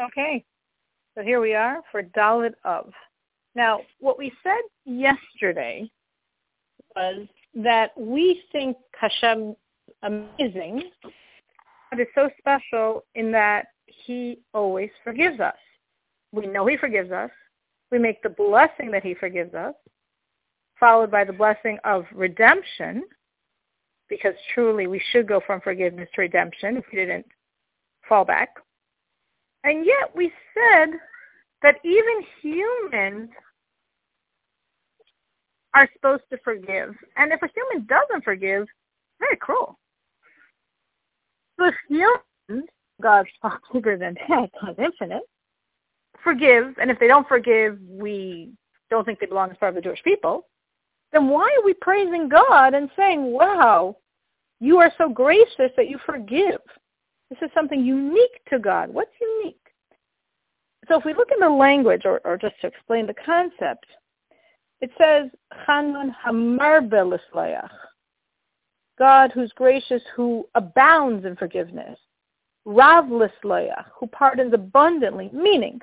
Okay. 0.00 0.44
So 1.14 1.22
here 1.22 1.40
we 1.40 1.54
are 1.54 1.82
for 1.90 2.02
Dalit 2.02 2.54
of. 2.64 2.92
Now, 3.54 3.80
what 4.00 4.18
we 4.18 4.32
said 4.42 4.62
yesterday 4.86 5.90
was 6.96 7.26
that 7.54 7.90
we 7.98 8.42
think 8.50 8.76
Hashem 8.98 9.54
amazing, 10.02 10.90
but 11.90 12.00
it's 12.00 12.10
so 12.14 12.30
special 12.38 13.04
in 13.14 13.30
that 13.32 13.66
he 13.86 14.38
always 14.54 14.90
forgives 15.04 15.38
us. 15.38 15.56
We 16.32 16.46
know 16.46 16.66
he 16.66 16.78
forgives 16.78 17.12
us. 17.12 17.30
We 17.90 17.98
make 17.98 18.22
the 18.22 18.30
blessing 18.30 18.90
that 18.92 19.04
he 19.04 19.14
forgives 19.14 19.52
us, 19.52 19.74
followed 20.80 21.10
by 21.10 21.24
the 21.24 21.32
blessing 21.32 21.78
of 21.84 22.06
redemption, 22.14 23.02
because 24.08 24.34
truly 24.54 24.86
we 24.86 25.02
should 25.10 25.28
go 25.28 25.40
from 25.46 25.60
forgiveness 25.60 26.08
to 26.14 26.22
redemption 26.22 26.78
if 26.78 26.84
we 26.90 26.98
didn't 26.98 27.26
fall 28.08 28.24
back. 28.24 28.56
And 29.64 29.86
yet 29.86 30.14
we 30.14 30.32
said 30.54 30.90
that 31.62 31.76
even 31.84 32.24
humans 32.40 33.30
are 35.74 35.88
supposed 35.94 36.24
to 36.30 36.38
forgive. 36.44 36.94
And 37.16 37.32
if 37.32 37.42
a 37.42 37.48
human 37.54 37.86
doesn't 37.86 38.24
forgive, 38.24 38.66
very 39.20 39.36
cruel. 39.36 39.78
So 41.58 41.66
if 41.66 41.74
humans, 41.88 42.68
God's 43.00 43.28
far 43.42 43.60
bigger 43.72 43.96
than 43.96 44.16
that, 44.28 44.50
God's 44.60 44.78
infinite, 44.78 45.22
forgive, 46.22 46.74
and 46.80 46.90
if 46.90 46.98
they 46.98 47.08
don't 47.08 47.28
forgive, 47.28 47.78
we 47.88 48.52
don't 48.90 49.04
think 49.04 49.20
they 49.20 49.26
belong 49.26 49.50
as 49.50 49.56
part 49.56 49.70
of 49.70 49.76
the 49.76 49.80
Jewish 49.80 50.02
people, 50.02 50.46
then 51.12 51.28
why 51.28 51.42
are 51.42 51.64
we 51.64 51.74
praising 51.74 52.28
God 52.28 52.74
and 52.74 52.90
saying, 52.96 53.32
wow, 53.32 53.96
you 54.60 54.78
are 54.78 54.92
so 54.98 55.08
gracious 55.08 55.70
that 55.76 55.88
you 55.88 55.98
forgive? 56.04 56.60
This 57.30 57.38
is 57.42 57.50
something 57.54 57.84
unique 57.84 58.44
to 58.50 58.58
God. 58.58 58.90
What's 58.90 59.10
unique? 59.20 59.61
So 60.88 60.98
if 60.98 61.04
we 61.04 61.14
look 61.14 61.28
in 61.32 61.40
the 61.40 61.48
language, 61.48 62.02
or, 62.04 62.20
or 62.24 62.36
just 62.36 62.54
to 62.60 62.66
explain 62.66 63.06
the 63.06 63.14
concept, 63.14 63.86
it 64.80 64.90
says, 64.98 65.30
Chanun 65.66 66.14
Hamar 66.22 66.82
God 68.98 69.32
who's 69.32 69.52
gracious, 69.52 70.02
who 70.14 70.46
abounds 70.54 71.24
in 71.24 71.36
forgiveness. 71.36 71.98
Rav 72.64 73.06
Lislayach, 73.06 73.86
who 73.98 74.06
pardons 74.08 74.54
abundantly, 74.54 75.30
meaning, 75.32 75.80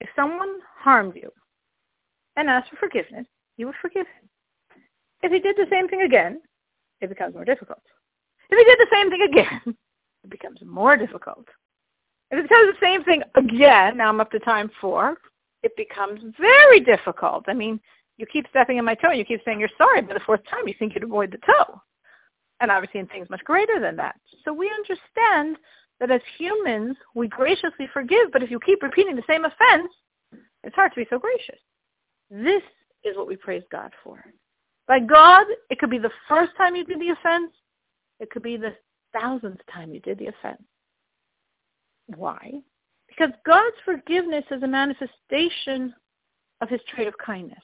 if 0.00 0.08
someone 0.16 0.58
harmed 0.78 1.14
you 1.16 1.30
and 2.36 2.48
asked 2.48 2.70
for 2.70 2.76
forgiveness, 2.76 3.26
you 3.56 3.66
would 3.66 3.74
forgive 3.80 4.06
him. 4.06 4.28
If 5.22 5.32
he 5.32 5.40
did 5.40 5.56
the 5.56 5.66
same 5.70 5.88
thing 5.88 6.02
again, 6.02 6.40
it 7.00 7.08
becomes 7.08 7.34
more 7.34 7.44
difficult. 7.44 7.82
If 8.48 8.58
he 8.58 8.64
did 8.64 8.78
the 8.78 8.94
same 8.94 9.10
thing 9.10 9.22
again, 9.22 9.60
it 10.24 10.30
becomes 10.30 10.60
more 10.64 10.96
difficult. 10.96 11.46
If 12.30 12.44
it 12.44 12.48
does 12.48 12.74
the 12.74 12.86
same 12.86 13.02
thing 13.04 13.22
again, 13.34 13.96
now 13.96 14.08
I'm 14.08 14.20
up 14.20 14.30
to 14.30 14.38
time 14.38 14.70
four, 14.80 15.16
it 15.62 15.76
becomes 15.76 16.20
very 16.38 16.80
difficult. 16.80 17.44
I 17.48 17.54
mean, 17.54 17.80
you 18.16 18.26
keep 18.26 18.46
stepping 18.50 18.78
in 18.78 18.84
my 18.84 18.94
toe, 18.94 19.10
you 19.10 19.24
keep 19.24 19.40
saying 19.44 19.60
you're 19.60 19.68
sorry, 19.76 20.02
but 20.02 20.14
the 20.14 20.20
fourth 20.20 20.40
time 20.48 20.68
you 20.68 20.74
think 20.78 20.94
you'd 20.94 21.04
avoid 21.04 21.32
the 21.32 21.38
toe. 21.38 21.80
And 22.60 22.70
obviously 22.70 23.00
in 23.00 23.06
things 23.06 23.30
much 23.30 23.42
greater 23.44 23.80
than 23.80 23.96
that. 23.96 24.16
So 24.44 24.52
we 24.52 24.70
understand 24.70 25.56
that 25.98 26.10
as 26.10 26.20
humans, 26.38 26.96
we 27.14 27.28
graciously 27.28 27.88
forgive, 27.92 28.30
but 28.32 28.42
if 28.42 28.50
you 28.50 28.60
keep 28.60 28.82
repeating 28.82 29.16
the 29.16 29.22
same 29.28 29.44
offense, 29.44 29.92
it's 30.62 30.76
hard 30.76 30.92
to 30.92 31.00
be 31.00 31.06
so 31.10 31.18
gracious. 31.18 31.58
This 32.30 32.62
is 33.04 33.16
what 33.16 33.26
we 33.26 33.36
praise 33.36 33.62
God 33.72 33.92
for. 34.04 34.22
By 34.86 35.00
God, 35.00 35.46
it 35.70 35.78
could 35.78 35.90
be 35.90 35.98
the 35.98 36.10
first 36.28 36.52
time 36.56 36.76
you 36.76 36.84
did 36.84 37.00
the 37.00 37.10
offense. 37.10 37.52
It 38.18 38.30
could 38.30 38.42
be 38.42 38.56
the 38.56 38.74
thousandth 39.18 39.60
time 39.72 39.92
you 39.92 40.00
did 40.00 40.18
the 40.18 40.26
offense. 40.26 40.62
Why? 42.16 42.60
Because 43.08 43.30
God's 43.44 43.76
forgiveness 43.84 44.44
is 44.50 44.62
a 44.62 44.66
manifestation 44.66 45.94
of 46.60 46.68
his 46.68 46.80
trait 46.94 47.08
of 47.08 47.14
kindness. 47.24 47.62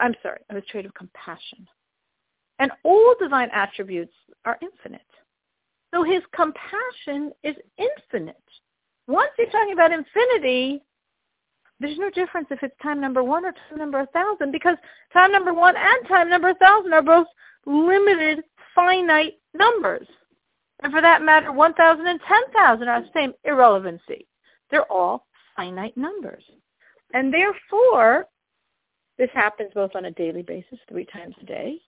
I'm 0.00 0.14
sorry, 0.22 0.40
of 0.48 0.56
his 0.56 0.64
trait 0.70 0.86
of 0.86 0.94
compassion. 0.94 1.66
And 2.58 2.70
all 2.84 3.14
divine 3.18 3.50
attributes 3.52 4.14
are 4.44 4.58
infinite. 4.62 5.00
So 5.92 6.04
his 6.04 6.22
compassion 6.34 7.32
is 7.42 7.56
infinite. 7.76 8.36
Once 9.08 9.30
you're 9.36 9.50
talking 9.50 9.72
about 9.72 9.92
infinity, 9.92 10.82
there's 11.80 11.98
no 11.98 12.10
difference 12.10 12.46
if 12.50 12.62
it's 12.62 12.74
time 12.82 13.00
number 13.00 13.22
one 13.24 13.44
or 13.44 13.52
time 13.52 13.78
number 13.78 14.00
a 14.00 14.06
thousand 14.06 14.52
because 14.52 14.76
time 15.12 15.32
number 15.32 15.52
one 15.52 15.74
and 15.76 16.08
time 16.08 16.30
number 16.30 16.50
a 16.50 16.54
thousand 16.54 16.92
are 16.92 17.02
both 17.02 17.26
limited, 17.66 18.44
finite 18.74 19.34
numbers. 19.54 20.06
And 20.82 20.92
for 20.92 21.00
that 21.00 21.22
matter, 21.22 21.52
1,000 21.52 22.06
and 22.06 22.20
10,000 22.26 22.88
are 22.88 23.02
the 23.02 23.08
same 23.14 23.32
irrelevancy. 23.44 24.26
They're 24.70 24.90
all 24.90 25.26
finite 25.56 25.96
numbers. 25.96 26.44
And 27.14 27.32
therefore, 27.32 28.26
this 29.18 29.30
happens 29.32 29.70
both 29.74 29.94
on 29.94 30.06
a 30.06 30.10
daily 30.10 30.42
basis, 30.42 30.78
three 30.88 31.06
times 31.06 31.36
a 31.40 31.44
day, 31.44 31.78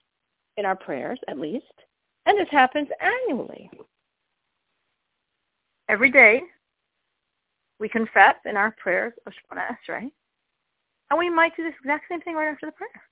in 0.57 0.65
our 0.65 0.75
prayers 0.75 1.19
at 1.27 1.39
least, 1.39 1.65
and 2.25 2.37
this 2.37 2.47
happens 2.49 2.87
annually. 3.01 3.69
Every 5.89 6.09
day, 6.11 6.41
we 7.79 7.89
confess 7.89 8.35
in 8.45 8.55
our 8.55 8.71
prayers 8.71 9.13
of 9.27 9.33
Shemona 9.33 9.75
Esrei, 9.87 10.09
and 11.09 11.19
we 11.19 11.29
might 11.29 11.55
do 11.57 11.63
this 11.63 11.73
exact 11.81 12.05
same 12.09 12.21
thing 12.21 12.35
right 12.35 12.47
after 12.47 12.67
the 12.67 12.71
prayer. 12.71 13.03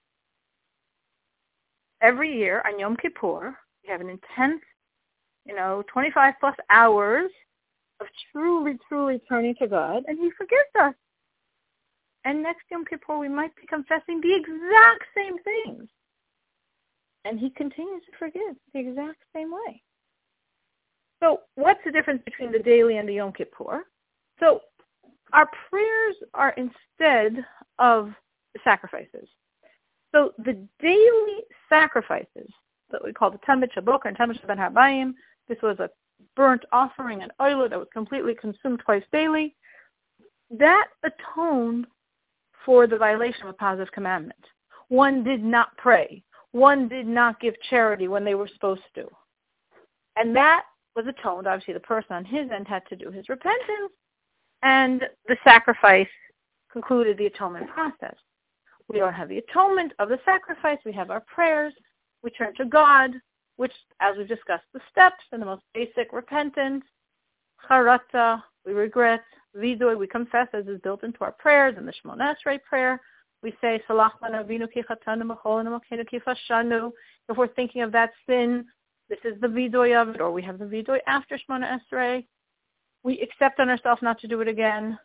Every 2.02 2.36
year 2.36 2.62
on 2.66 2.80
Yom 2.80 2.96
Kippur, 2.96 3.56
we 3.84 3.92
have 3.92 4.02
an 4.02 4.10
intense, 4.10 4.62
you 5.46 5.56
know, 5.56 5.84
25 5.92 6.34
plus 6.40 6.56
hours 6.70 7.32
of 8.00 8.08
truly, 8.32 8.78
truly 8.88 9.22
turning 9.30 9.56
to 9.56 9.68
God, 9.68 10.04
and 10.08 10.18
he 10.18 10.32
forgives 10.38 10.70
us. 10.80 10.94
And 12.26 12.42
next 12.42 12.64
Yom 12.72 12.86
Kippur, 12.86 13.18
we 13.18 13.28
might 13.28 13.56
be 13.56 13.68
confessing 13.68 14.22
the 14.22 14.34
exact 14.34 15.04
same 15.16 15.36
things. 15.44 15.90
And 17.26 17.40
he 17.40 17.50
continues 17.50 18.04
to 18.06 18.18
forgive 18.18 18.56
the 18.74 18.80
exact 18.80 19.20
same 19.36 19.52
way. 19.52 19.82
So 21.22 21.42
what's 21.56 21.80
the 21.86 21.92
difference 21.92 22.22
between 22.26 22.52
the 22.52 22.60
daily 22.60 22.98
and 22.98 23.08
the 23.08 23.14
Yom 23.14 23.34
Kippur? 23.34 23.86
So 24.40 24.62
our 25.32 25.50
prayers 25.70 26.16
are 26.34 26.54
instead 26.58 27.46
of 27.80 28.14
sacrifices. 28.64 29.28
So 30.14 30.34
the 30.38 30.68
daily 30.80 31.44
sacrifices 31.70 32.50
that 32.92 33.04
we 33.04 33.14
call 33.14 33.32
the 33.32 33.40
Tamid 33.40 33.72
Shel 33.74 33.84
Boker 33.84 34.08
and 34.08 34.18
Tamid 34.18 34.40
Shel 34.40 34.48
Bein 34.48 34.58
Ha'arbayim, 34.58 35.14
this 35.48 35.58
was 35.62 35.80
a 35.80 35.90
burnt 36.36 36.64
offering, 36.72 37.22
an 37.22 37.32
oil 37.42 37.68
that 37.68 37.78
was 37.78 37.88
completely 37.94 38.36
consumed 38.36 38.80
twice 38.80 39.04
daily, 39.12 39.56
that 40.52 40.88
atoned 41.04 41.88
for 42.66 42.88
the 42.88 42.98
violation 42.98 43.44
of 43.44 43.50
a 43.50 43.54
positive 43.54 43.92
commandment. 43.92 44.40
One 44.90 45.24
did 45.24 45.44
not 45.44 45.76
pray. 45.78 46.24
One 46.52 46.88
did 46.88 47.08
not 47.08 47.40
give 47.40 47.56
charity 47.70 48.08
when 48.08 48.24
they 48.24 48.36
were 48.36 48.48
supposed 48.48 48.84
to. 48.96 49.08
And 50.16 50.36
that 50.36 50.64
was 50.96 51.06
atoned. 51.08 51.48
Obviously, 51.48 51.74
the 51.74 51.80
person 51.80 52.16
on 52.16 52.26
his 52.26 52.50
end 52.52 52.68
had 52.68 52.86
to 52.90 52.96
do 52.96 53.10
his 53.10 53.28
repentance, 53.30 53.92
and 54.62 55.04
the 55.28 55.38
sacrifice 55.44 56.08
concluded 56.72 57.18
the 57.18 57.26
atonement 57.26 57.68
process. 57.70 58.16
We 58.88 59.00
don't 59.00 59.14
have 59.14 59.30
the 59.30 59.40
atonement 59.40 59.94
of 60.00 60.10
the 60.10 60.20
sacrifice. 60.26 60.78
We 60.86 60.94
have 60.94 61.10
our 61.10 61.22
prayers. 61.22 61.74
We 62.22 62.30
turn 62.32 62.54
to 62.56 62.66
God, 62.66 63.12
which, 63.58 63.74
as 64.00 64.18
we've 64.18 64.28
discussed, 64.28 64.64
the 64.74 64.80
steps 64.92 65.24
and 65.32 65.42
the 65.42 65.46
most 65.46 65.64
basic 65.74 66.12
repentance, 66.12 66.84
charata, 67.70 68.42
we 68.66 68.74
regret, 68.74 69.24
vidoy, 69.56 69.98
we 69.98 70.08
confess 70.08 70.48
as 70.54 70.66
is 70.68 70.80
built 70.82 71.04
into 71.04 71.20
our 71.22 71.32
prayers 71.34 71.76
in 71.78 71.86
the 71.86 71.94
Shemona 71.94 72.34
Esrei 72.36 72.62
prayer. 72.64 73.00
We 73.42 73.54
say, 73.62 73.82
Salach 73.90 74.12
Avinu 74.24 74.72
ki 74.72 74.84
If 77.30 77.38
we're 77.38 77.48
thinking 77.48 77.82
of 77.82 77.92
that 77.92 78.12
sin, 78.28 78.66
this 79.10 79.20
is 79.26 79.40
the 79.42 79.48
vidoy 79.48 80.02
of 80.02 80.16
it, 80.16 80.22
or 80.22 80.32
we 80.32 80.42
have 80.44 80.60
the 80.60 80.66
vidoy 80.66 81.00
after 81.08 81.38
Shemona 81.38 81.78
Esrei. 81.80 82.26
We 83.04 83.20
accept 83.20 83.60
on 83.60 83.70
ourselves 83.70 84.02
not 84.02 84.20
to 84.22 84.28
do 84.28 84.40
it 84.42 84.48
again. 84.48 84.98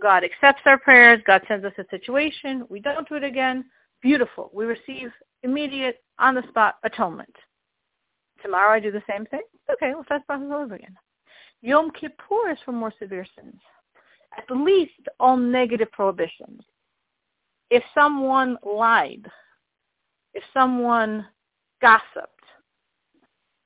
God 0.00 0.22
accepts 0.22 0.62
our 0.66 0.78
prayers. 0.78 1.20
God 1.26 1.42
sends 1.48 1.64
us 1.64 1.72
a 1.78 1.84
situation. 1.90 2.64
We 2.68 2.78
don't 2.80 3.08
do 3.08 3.16
it 3.16 3.24
again. 3.24 3.64
Beautiful. 4.00 4.50
We 4.54 4.64
receive 4.64 5.10
immediate, 5.42 6.02
on-the-spot 6.18 6.76
atonement. 6.84 7.34
Tomorrow 8.42 8.76
I 8.76 8.80
do 8.80 8.90
the 8.90 9.02
same 9.10 9.26
thing. 9.26 9.42
Okay, 9.70 9.92
start 10.04 10.22
the 10.22 10.26
process 10.26 10.48
all 10.50 10.62
over 10.62 10.74
again. 10.74 10.96
Yom 11.60 11.90
Kippur 11.90 12.50
is 12.50 12.58
for 12.64 12.72
more 12.72 12.92
severe 12.98 13.26
sins. 13.36 13.60
At 14.36 14.56
least 14.56 14.92
all 15.18 15.36
negative 15.36 15.90
prohibitions. 15.92 16.60
If 17.70 17.82
someone 17.94 18.56
lied, 18.64 19.26
if 20.34 20.44
someone 20.54 21.26
gossiped, 21.80 22.32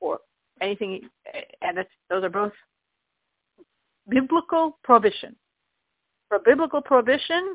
or 0.00 0.18
anything, 0.60 1.08
and 1.60 1.78
those 2.10 2.24
are 2.24 2.28
both 2.28 2.52
biblical 4.08 4.78
prohibition. 4.82 5.36
For 6.28 6.38
biblical 6.38 6.80
prohibition, 6.80 7.54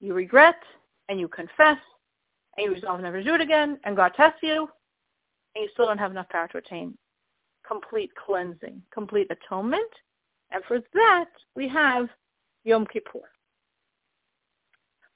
you 0.00 0.14
regret 0.14 0.56
and 1.08 1.20
you 1.20 1.28
confess 1.28 1.78
and 2.60 2.68
you 2.68 2.74
resolve 2.74 3.00
never 3.00 3.18
to 3.18 3.24
do 3.24 3.34
it 3.34 3.40
again, 3.40 3.78
and 3.84 3.96
God 3.96 4.12
tests 4.16 4.40
you, 4.42 4.68
and 5.54 5.62
you 5.62 5.68
still 5.72 5.86
don't 5.86 5.98
have 5.98 6.10
enough 6.10 6.28
power 6.28 6.48
to 6.48 6.58
attain 6.58 6.96
complete 7.66 8.10
cleansing, 8.14 8.82
complete 8.92 9.28
atonement. 9.30 9.90
And 10.50 10.62
for 10.66 10.80
that, 10.94 11.26
we 11.54 11.68
have 11.68 12.08
Yom 12.64 12.86
Kippur. 12.86 13.20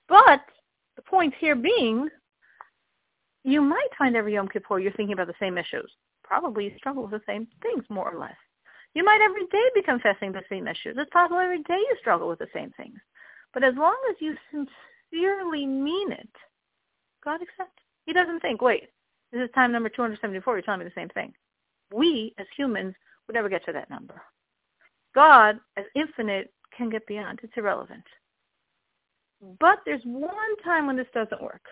But 0.08 0.42
the 0.96 1.02
point 1.02 1.34
here 1.40 1.56
being, 1.56 2.08
you 3.42 3.60
might 3.60 3.88
find 3.98 4.14
every 4.14 4.34
Yom 4.34 4.48
Kippur 4.48 4.78
you're 4.78 4.92
thinking 4.92 5.14
about 5.14 5.26
the 5.26 5.34
same 5.40 5.58
issues. 5.58 5.90
Probably 6.22 6.64
you 6.64 6.72
struggle 6.76 7.02
with 7.02 7.12
the 7.12 7.20
same 7.26 7.48
things, 7.62 7.84
more 7.90 8.12
or 8.12 8.18
less. 8.18 8.36
You 8.94 9.04
might 9.04 9.20
every 9.20 9.46
day 9.46 9.70
be 9.74 9.82
confessing 9.82 10.30
the 10.32 10.42
same 10.48 10.68
issues. 10.68 10.96
It's 10.96 11.10
possible 11.10 11.40
every 11.40 11.62
day 11.62 11.76
you 11.76 11.96
struggle 11.98 12.28
with 12.28 12.38
the 12.38 12.46
same 12.54 12.72
things. 12.76 12.98
But 13.52 13.64
as 13.64 13.74
long 13.76 13.96
as 14.10 14.16
you 14.20 14.36
sincerely 14.50 15.66
mean 15.66 16.12
it, 16.12 16.28
God 17.24 17.40
accept? 17.42 17.80
He 18.06 18.12
doesn't 18.12 18.40
think, 18.40 18.60
wait, 18.60 18.88
this 19.32 19.42
is 19.42 19.50
time 19.54 19.72
number 19.72 19.88
274. 19.88 20.54
You're 20.54 20.62
telling 20.62 20.80
me 20.80 20.84
the 20.84 21.00
same 21.00 21.08
thing. 21.10 21.32
We, 21.92 22.34
as 22.38 22.46
humans, 22.56 22.94
would 23.26 23.34
never 23.34 23.48
get 23.48 23.64
to 23.66 23.72
that 23.72 23.90
number. 23.90 24.22
God, 25.14 25.58
as 25.76 25.84
infinite, 25.94 26.52
can 26.76 26.90
get 26.90 27.06
beyond. 27.06 27.40
It's 27.42 27.52
irrelevant. 27.56 28.04
But 29.60 29.78
there's 29.84 30.02
one 30.04 30.56
time 30.64 30.86
when 30.86 30.96
this 30.96 31.06
doesn't 31.14 31.42
work. 31.42 31.64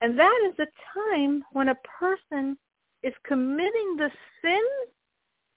And 0.00 0.18
that 0.18 0.48
is 0.48 0.54
the 0.56 0.66
time 0.94 1.42
when 1.52 1.68
a 1.68 1.78
person 1.98 2.56
is 3.02 3.14
committing 3.26 3.96
the 3.96 4.10
sin 4.42 4.62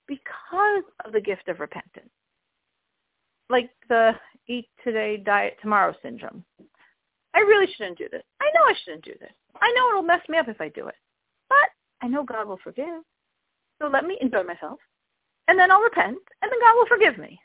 because 0.07 0.83
of 1.05 1.11
the 1.11 1.21
gift 1.21 1.47
of 1.47 1.59
repentance. 1.59 2.09
Like 3.49 3.69
the 3.87 4.13
eat 4.47 4.69
today, 4.83 5.17
diet 5.17 5.57
tomorrow 5.61 5.93
syndrome. 6.01 6.43
I 7.35 7.39
really 7.39 7.71
shouldn't 7.75 7.97
do 7.97 8.07
this. 8.11 8.23
I 8.41 8.49
know 8.55 8.61
I 8.63 8.73
shouldn't 8.83 9.05
do 9.05 9.13
this. 9.19 9.31
I 9.61 9.71
know 9.75 9.89
it'll 9.89 10.01
mess 10.01 10.21
me 10.29 10.37
up 10.37 10.47
if 10.47 10.59
I 10.59 10.69
do 10.69 10.87
it. 10.87 10.95
But 11.47 11.69
I 12.01 12.07
know 12.07 12.23
God 12.23 12.47
will 12.47 12.59
forgive. 12.63 13.03
So 13.81 13.87
let 13.87 14.05
me 14.05 14.17
enjoy 14.21 14.43
myself. 14.43 14.79
And 15.47 15.57
then 15.57 15.71
I'll 15.71 15.81
repent. 15.81 16.17
And 16.41 16.51
then 16.51 16.59
God 16.59 16.75
will 16.75 16.87
forgive 16.87 17.17
me. 17.17 17.39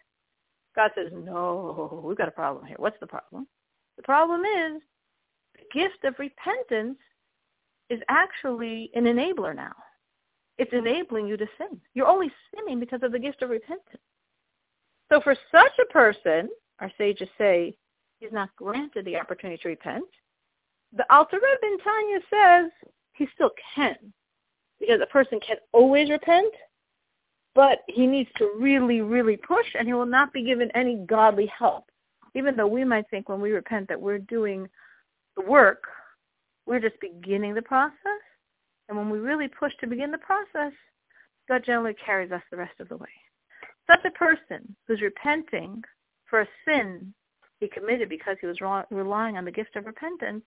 God 0.74 0.90
says, 0.94 1.12
no, 1.12 2.02
we've 2.04 2.18
got 2.18 2.28
a 2.28 2.32
problem 2.32 2.66
here. 2.66 2.76
What's 2.78 2.98
the 3.00 3.06
problem? 3.06 3.46
The 3.96 4.02
problem 4.02 4.42
is 4.42 4.82
the 5.54 5.80
gift 5.80 6.04
of 6.04 6.14
repentance 6.18 6.98
is 7.90 8.00
actually 8.08 8.90
an 8.94 9.04
enabler 9.04 9.54
now. 9.54 9.74
It's 10.58 10.72
enabling 10.72 11.26
you 11.26 11.36
to 11.36 11.46
sin. 11.58 11.80
You're 11.94 12.06
only 12.06 12.30
sinning 12.54 12.80
because 12.80 13.02
of 13.02 13.12
the 13.12 13.18
gift 13.18 13.42
of 13.42 13.50
repentance. 13.50 14.02
So 15.12 15.20
for 15.20 15.36
such 15.52 15.72
a 15.80 15.92
person, 15.92 16.48
our 16.80 16.90
sages 16.98 17.28
say, 17.38 17.76
he's 18.24 18.32
not 18.32 18.54
granted 18.56 19.04
the 19.04 19.16
opportunity 19.16 19.62
to 19.62 19.68
repent. 19.68 20.04
The 20.96 21.04
Alter 21.12 21.36
Rebbe 21.36 21.82
Tanya 21.82 22.18
says 22.30 22.70
he 23.12 23.28
still 23.34 23.50
can, 23.74 23.96
because 24.80 25.00
a 25.02 25.06
person 25.06 25.38
can 25.46 25.56
always 25.72 26.10
repent, 26.10 26.52
but 27.54 27.80
he 27.88 28.06
needs 28.06 28.30
to 28.38 28.50
really, 28.58 29.00
really 29.00 29.36
push, 29.36 29.66
and 29.78 29.86
he 29.86 29.94
will 29.94 30.06
not 30.06 30.32
be 30.32 30.42
given 30.42 30.70
any 30.74 30.96
godly 31.06 31.46
help. 31.46 31.84
Even 32.34 32.56
though 32.56 32.66
we 32.66 32.84
might 32.84 33.08
think 33.10 33.28
when 33.28 33.40
we 33.40 33.52
repent 33.52 33.88
that 33.88 34.00
we're 34.00 34.18
doing 34.18 34.68
the 35.36 35.42
work, 35.42 35.84
we're 36.66 36.80
just 36.80 36.98
beginning 37.00 37.54
the 37.54 37.62
process. 37.62 37.94
And 38.88 38.96
when 38.98 39.10
we 39.10 39.18
really 39.18 39.48
push 39.48 39.72
to 39.80 39.86
begin 39.86 40.10
the 40.10 40.18
process, 40.18 40.72
God 41.48 41.62
generally 41.64 41.94
carries 41.94 42.32
us 42.32 42.42
the 42.50 42.56
rest 42.56 42.74
of 42.80 42.88
the 42.88 42.96
way. 42.96 43.08
Such 43.86 44.04
a 44.04 44.10
person 44.10 44.74
who's 44.86 45.02
repenting 45.02 45.82
for 46.26 46.40
a 46.40 46.48
sin 46.66 47.14
because 48.08 48.36
he 48.40 48.46
was 48.46 48.60
relying 48.90 49.36
on 49.36 49.44
the 49.44 49.50
gift 49.50 49.76
of 49.76 49.86
repentance, 49.86 50.42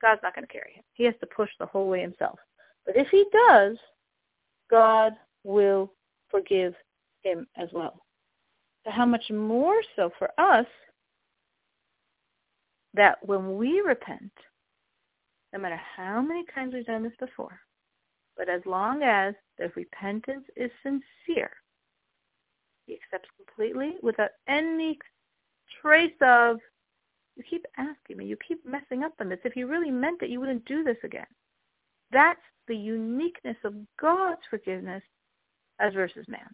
God's 0.00 0.20
not 0.22 0.34
going 0.34 0.46
to 0.46 0.52
carry 0.52 0.72
him. 0.74 0.84
He 0.94 1.04
has 1.04 1.14
to 1.20 1.26
push 1.26 1.50
the 1.58 1.66
whole 1.66 1.88
way 1.88 2.00
himself. 2.00 2.38
But 2.86 2.96
if 2.96 3.08
he 3.08 3.24
does, 3.48 3.76
God 4.70 5.12
will 5.44 5.92
forgive 6.30 6.74
him 7.22 7.46
as 7.56 7.68
well. 7.72 8.00
So 8.84 8.90
how 8.90 9.06
much 9.06 9.30
more 9.30 9.80
so 9.94 10.10
for 10.18 10.28
us 10.38 10.66
that 12.94 13.18
when 13.26 13.56
we 13.56 13.80
repent, 13.80 14.32
no 15.52 15.60
matter 15.60 15.80
how 15.96 16.20
many 16.20 16.44
times 16.54 16.74
we've 16.74 16.86
done 16.86 17.02
this 17.02 17.12
before, 17.20 17.60
but 18.36 18.48
as 18.48 18.62
long 18.64 19.02
as 19.02 19.34
the 19.58 19.70
repentance 19.76 20.44
is 20.56 20.70
sincere, 20.82 21.50
he 22.86 22.94
accepts 22.94 23.28
completely 23.36 23.96
without 24.02 24.30
any 24.48 24.98
trace 25.80 26.12
of, 26.22 26.58
you 27.42 27.58
keep 27.58 27.66
asking 27.76 28.16
me, 28.16 28.26
you 28.26 28.36
keep 28.46 28.64
messing 28.64 29.02
up 29.02 29.12
on 29.20 29.28
this. 29.28 29.38
If 29.44 29.56
you 29.56 29.66
really 29.66 29.90
meant 29.90 30.22
it, 30.22 30.30
you 30.30 30.40
wouldn't 30.40 30.64
do 30.64 30.84
this 30.84 30.96
again. 31.04 31.26
That's 32.10 32.40
the 32.68 32.76
uniqueness 32.76 33.56
of 33.64 33.74
God's 34.00 34.40
forgiveness 34.50 35.02
as 35.80 35.94
versus 35.94 36.26
man. 36.28 36.48